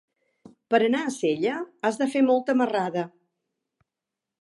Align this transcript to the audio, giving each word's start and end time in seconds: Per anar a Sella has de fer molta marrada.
Per 0.73 0.79
anar 0.85 1.01
a 1.09 1.11
Sella 1.17 1.59
has 1.91 2.01
de 2.01 2.09
fer 2.17 2.25
molta 2.33 2.59
marrada. 2.65 3.07